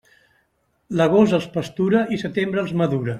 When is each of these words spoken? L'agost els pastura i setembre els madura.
L'agost 1.01 1.37
els 1.39 1.47
pastura 1.57 2.01
i 2.17 2.21
setembre 2.27 2.65
els 2.67 2.75
madura. 2.83 3.09